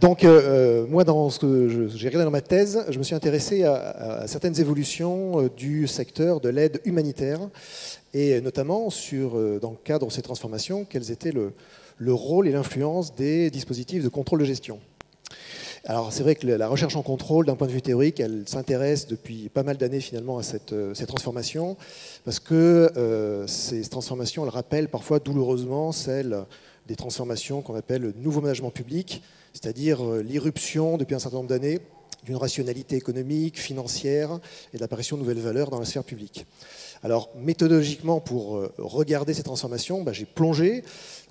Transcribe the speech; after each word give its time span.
Donc, 0.00 0.24
euh, 0.24 0.86
moi, 0.86 1.02
dans 1.02 1.28
ce 1.28 1.40
que 1.40 1.88
j'ai 1.88 2.08
regardé 2.08 2.24
dans 2.24 2.30
ma 2.30 2.40
thèse, 2.40 2.84
je 2.88 2.98
me 2.98 3.02
suis 3.02 3.16
intéressé 3.16 3.64
à, 3.64 4.26
certaines 4.26 4.60
évolutions 4.60 5.48
du 5.56 5.88
secteur 5.88 6.40
de 6.40 6.48
l'aide 6.48 6.80
humanitaire, 6.84 7.40
et 8.14 8.40
notamment 8.40 8.90
sur, 8.90 9.32
dans 9.60 9.70
le 9.70 9.76
cadre 9.82 10.06
de 10.06 10.12
ces 10.12 10.22
transformations, 10.22 10.84
quels 10.84 11.10
étaient 11.10 11.32
le, 11.32 11.52
le 11.98 12.14
rôle 12.14 12.46
et 12.48 12.52
l'influence 12.52 13.14
des 13.14 13.50
dispositifs 13.50 14.02
de 14.04 14.08
contrôle 14.08 14.40
de 14.40 14.44
gestion. 14.44 14.78
Alors 15.84 16.12
c'est 16.12 16.22
vrai 16.22 16.34
que 16.34 16.46
la 16.46 16.68
recherche 16.68 16.96
en 16.96 17.02
contrôle, 17.02 17.46
d'un 17.46 17.54
point 17.54 17.66
de 17.66 17.72
vue 17.72 17.82
théorique, 17.82 18.20
elle 18.20 18.44
s'intéresse 18.46 19.06
depuis 19.06 19.48
pas 19.48 19.62
mal 19.62 19.76
d'années 19.76 20.00
finalement 20.00 20.38
à 20.38 20.42
cette, 20.42 20.72
euh, 20.72 20.92
cette, 20.94 21.08
transformation, 21.08 21.76
parce 22.24 22.40
que 22.40 22.90
euh, 22.96 23.46
ces 23.46 23.82
transformations, 23.82 24.44
elles 24.44 24.50
rappellent 24.50 24.88
parfois 24.88 25.18
douloureusement 25.18 25.92
celles 25.92 26.44
des 26.88 26.96
transformations 26.96 27.62
qu'on 27.62 27.76
appelle 27.76 28.02
le 28.02 28.12
nouveau 28.16 28.40
management 28.40 28.70
public, 28.70 29.22
c'est-à-dire 29.52 30.04
euh, 30.04 30.22
l'irruption 30.22 30.96
depuis 30.96 31.14
un 31.14 31.20
certain 31.20 31.36
nombre 31.36 31.48
d'années 31.48 31.78
d'une 32.24 32.36
rationalité 32.36 32.96
économique, 32.96 33.60
financière 33.60 34.40
et 34.74 34.76
de 34.76 34.82
l'apparition 34.82 35.16
de 35.16 35.22
nouvelles 35.22 35.38
valeurs 35.38 35.70
dans 35.70 35.78
la 35.78 35.84
sphère 35.84 36.02
publique. 36.02 36.46
Alors 37.04 37.30
méthodologiquement, 37.36 38.18
pour 38.18 38.68
regarder 38.76 39.34
ces 39.34 39.44
transformations, 39.44 40.02
bah, 40.02 40.12
j'ai 40.12 40.24
plongé 40.24 40.82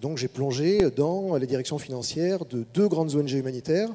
donc 0.01 0.17
j'ai 0.17 0.27
plongé 0.27 0.91
dans 0.95 1.35
les 1.37 1.47
directions 1.47 1.79
financières 1.79 2.45
de 2.45 2.65
deux 2.73 2.87
grandes 2.87 3.15
ONG 3.15 3.31
humanitaires. 3.31 3.89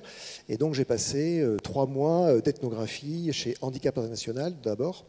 Et 0.49 0.57
donc 0.57 0.75
j'ai 0.75 0.85
passé 0.85 1.41
euh, 1.41 1.57
trois 1.59 1.87
mois 1.87 2.27
euh, 2.27 2.41
d'ethnographie 2.41 3.33
chez 3.33 3.57
Handicap 3.61 3.97
International 3.99 4.55
d'abord, 4.63 5.05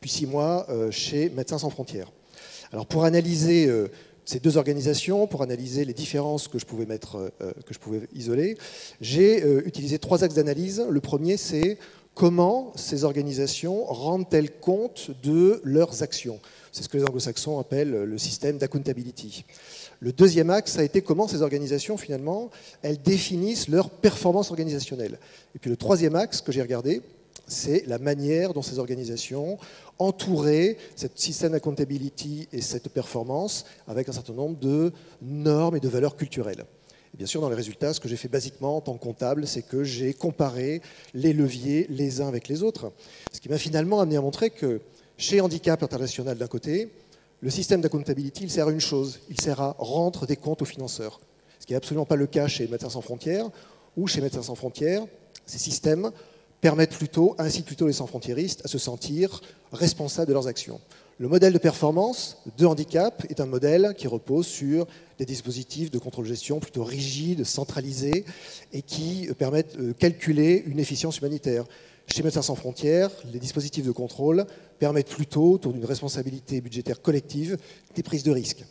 puis 0.00 0.10
six 0.10 0.26
mois 0.26 0.66
euh, 0.68 0.90
chez 0.90 1.30
Médecins 1.30 1.58
sans 1.58 1.70
frontières. 1.70 2.12
Alors 2.72 2.86
pour 2.86 3.04
analyser 3.04 3.70
ces 4.24 4.40
deux 4.40 4.56
organisations, 4.56 5.26
pour 5.26 5.42
analyser 5.42 5.84
les 5.84 5.92
différences 5.92 6.48
que 6.48 6.58
je 6.58 6.66
pouvais, 6.66 6.86
mettre, 6.86 7.32
que 7.38 7.74
je 7.74 7.78
pouvais 7.78 8.08
isoler, 8.14 8.56
j'ai 9.00 9.44
utilisé 9.66 9.98
trois 9.98 10.24
axes 10.24 10.34
d'analyse. 10.34 10.84
Le 10.88 11.00
premier, 11.00 11.36
c'est 11.36 11.78
comment 12.14 12.72
ces 12.76 13.04
organisations 13.04 13.84
rendent-elles 13.84 14.50
compte 14.50 15.10
de 15.22 15.60
leurs 15.64 16.02
actions 16.02 16.40
C'est 16.72 16.82
ce 16.82 16.88
que 16.88 16.96
les 16.96 17.04
anglo-saxons 17.04 17.58
appellent 17.58 18.04
le 18.04 18.18
système 18.18 18.58
d'accountability. 18.58 19.44
Le 20.00 20.12
deuxième 20.12 20.50
axe 20.50 20.78
a 20.78 20.84
été 20.84 21.02
comment 21.02 21.28
ces 21.28 21.42
organisations, 21.42 21.96
finalement, 21.96 22.50
elles 22.82 23.00
définissent 23.00 23.68
leur 23.68 23.90
performance 23.90 24.50
organisationnelle. 24.50 25.18
Et 25.54 25.58
puis 25.58 25.70
le 25.70 25.76
troisième 25.76 26.14
axe 26.14 26.40
que 26.40 26.52
j'ai 26.52 26.62
regardé, 26.62 27.02
c'est 27.46 27.86
la 27.86 27.98
manière 27.98 28.54
dont 28.54 28.62
ces 28.62 28.78
organisations 28.78 29.58
entouraient 29.98 30.76
ce 30.96 31.06
système 31.14 31.52
d'accountability 31.52 32.48
et 32.52 32.60
cette 32.60 32.88
performance 32.88 33.64
avec 33.86 34.08
un 34.08 34.12
certain 34.12 34.32
nombre 34.32 34.58
de 34.58 34.92
normes 35.22 35.76
et 35.76 35.80
de 35.80 35.88
valeurs 35.88 36.16
culturelles. 36.16 36.64
Bien 37.16 37.26
sûr, 37.26 37.40
dans 37.40 37.48
les 37.48 37.54
résultats, 37.54 37.94
ce 37.94 38.00
que 38.00 38.08
j'ai 38.08 38.16
fait 38.16 38.28
basiquement 38.28 38.78
en 38.78 38.80
tant 38.80 38.94
que 38.94 39.02
comptable, 39.02 39.46
c'est 39.46 39.62
que 39.62 39.84
j'ai 39.84 40.14
comparé 40.14 40.82
les 41.14 41.32
leviers 41.32 41.86
les 41.88 42.20
uns 42.20 42.26
avec 42.26 42.48
les 42.48 42.64
autres. 42.64 42.90
Ce 43.32 43.40
qui 43.40 43.48
m'a 43.48 43.58
finalement 43.58 44.00
amené 44.00 44.16
à 44.16 44.20
montrer 44.20 44.50
que 44.50 44.80
chez 45.16 45.40
Handicap 45.40 45.80
International 45.84 46.36
d'un 46.36 46.48
côté, 46.48 46.90
le 47.40 47.50
système 47.50 47.80
d'accountability, 47.80 48.44
il 48.44 48.50
sert 48.50 48.66
à 48.66 48.72
une 48.72 48.80
chose, 48.80 49.20
il 49.30 49.40
sert 49.40 49.60
à 49.60 49.76
rendre 49.78 50.26
des 50.26 50.34
comptes 50.34 50.62
aux 50.62 50.64
financeurs. 50.64 51.20
Ce 51.60 51.66
qui 51.66 51.72
n'est 51.72 51.76
absolument 51.76 52.04
pas 52.06 52.16
le 52.16 52.26
cas 52.26 52.48
chez 52.48 52.66
Médecins 52.66 52.90
sans 52.90 53.00
frontières, 53.00 53.48
ou 53.96 54.08
chez 54.08 54.20
Médecins 54.20 54.42
sans 54.42 54.56
frontières, 54.56 55.04
ces 55.46 55.58
systèmes 55.58 56.10
permettent 56.64 56.96
plutôt, 56.96 57.34
incitent 57.36 57.66
plutôt 57.66 57.86
les 57.88 57.92
sans-frontiéristes 57.92 58.62
à 58.64 58.68
se 58.68 58.78
sentir 58.78 59.42
responsables 59.70 60.28
de 60.28 60.32
leurs 60.32 60.46
actions. 60.46 60.80
Le 61.18 61.28
modèle 61.28 61.52
de 61.52 61.58
performance 61.58 62.38
de 62.56 62.64
handicap 62.64 63.22
est 63.28 63.38
un 63.40 63.44
modèle 63.44 63.92
qui 63.98 64.08
repose 64.08 64.46
sur 64.46 64.86
des 65.18 65.26
dispositifs 65.26 65.90
de 65.90 65.98
contrôle-gestion 65.98 66.60
plutôt 66.60 66.82
rigides, 66.82 67.44
centralisés, 67.44 68.24
et 68.72 68.80
qui 68.80 69.28
permettent 69.36 69.76
de 69.76 69.92
calculer 69.92 70.64
une 70.66 70.78
efficience 70.78 71.18
humanitaire. 71.18 71.66
Chez 72.06 72.22
Médecins 72.22 72.40
sans 72.40 72.54
frontières, 72.54 73.10
les 73.30 73.40
dispositifs 73.40 73.84
de 73.84 73.92
contrôle 73.92 74.46
permettent 74.78 75.10
plutôt, 75.10 75.52
autour 75.52 75.74
d'une 75.74 75.84
responsabilité 75.84 76.62
budgétaire 76.62 77.02
collective, 77.02 77.58
des 77.94 78.02
prises 78.02 78.22
de 78.22 78.32
risques. 78.32 78.64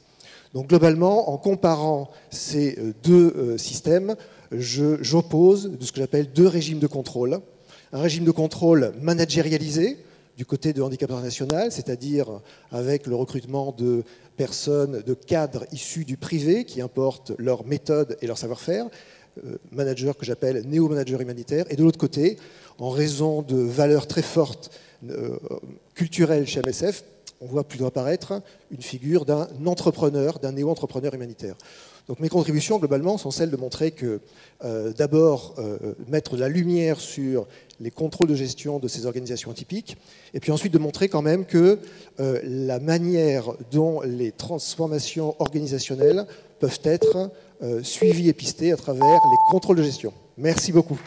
Donc 0.55 0.69
globalement, 0.69 1.29
en 1.29 1.37
comparant 1.37 2.09
ces 2.31 2.75
euh, 2.79 2.91
deux 3.03 3.33
euh, 3.35 3.57
systèmes, 3.59 4.15
j'oppose 4.51 5.69
de 5.69 5.85
ce 5.85 5.91
que 5.91 5.99
j'appelle 5.99 6.31
deux 6.31 6.47
régimes 6.47 6.79
de 6.79 6.87
contrôle. 6.87 7.39
Un 7.95 8.01
régime 8.01 8.23
de 8.23 8.31
contrôle 8.31 8.91
managérialisé, 9.03 9.99
du 10.35 10.47
côté 10.47 10.73
de 10.73 10.81
Handicap 10.81 11.11
International, 11.11 11.71
c'est-à-dire 11.71 12.41
avec 12.71 13.05
le 13.05 13.13
recrutement 13.13 13.71
de 13.71 14.03
personnes, 14.35 15.03
de 15.05 15.13
cadres 15.13 15.67
issus 15.71 16.03
du 16.03 16.17
privé 16.17 16.65
qui 16.65 16.81
importent 16.81 17.33
leurs 17.37 17.67
méthodes 17.67 18.17
et 18.23 18.25
leur 18.25 18.39
savoir-faire, 18.39 18.87
euh, 19.45 19.57
manager 19.71 20.17
que 20.17 20.25
j'appelle 20.25 20.67
néo-manager 20.67 21.21
humanitaire, 21.21 21.65
et 21.69 21.75
de 21.75 21.83
l'autre 21.83 21.99
côté, 21.99 22.37
en 22.79 22.89
raison 22.89 23.43
de 23.43 23.57
valeurs 23.57 24.07
très 24.07 24.23
fortes 24.23 24.71
euh, 25.07 25.37
culturelles 25.93 26.47
chez 26.47 26.61
MSF, 26.65 27.03
on 27.43 27.47
voit 27.47 27.63
plutôt 27.63 27.85
apparaître 27.85 28.41
une 28.71 28.81
figure 28.81 29.25
d'un 29.25 29.47
entrepreneur, 29.65 30.39
d'un 30.39 30.53
néo-entrepreneur 30.53 31.13
humanitaire. 31.13 31.55
Donc 32.07 32.19
mes 32.19 32.29
contributions, 32.29 32.79
globalement, 32.79 33.17
sont 33.17 33.31
celles 33.31 33.51
de 33.51 33.57
montrer 33.57 33.91
que, 33.91 34.19
euh, 34.65 34.91
d'abord, 34.93 35.55
mettre 36.07 36.35
la 36.35 36.49
lumière 36.49 36.99
sur 36.99 37.47
les 37.79 37.91
contrôles 37.91 38.27
de 38.27 38.35
gestion 38.35 38.79
de 38.79 38.87
ces 38.87 39.05
organisations 39.05 39.51
atypiques, 39.51 39.97
et 40.33 40.39
puis 40.39 40.51
ensuite 40.51 40.73
de 40.73 40.79
montrer 40.79 41.07
quand 41.07 41.21
même 41.21 41.45
que 41.45 41.79
la 42.17 42.79
manière 42.79 43.45
dont 43.71 44.01
les 44.01 44.31
transformations 44.31 45.35
organisationnelles 45.39 46.25
peuvent 46.59 46.79
être 46.83 47.29
euh, 47.63 47.81
suivi 47.83 48.27
et 48.27 48.33
pisté 48.33 48.73
à 48.73 48.77
travers 48.77 49.19
les 49.31 49.37
contrôles 49.49 49.77
de 49.77 49.83
gestion. 49.83 50.13
Merci 50.37 50.71
beaucoup. 50.71 50.99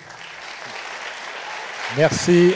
Merci. 1.97 2.53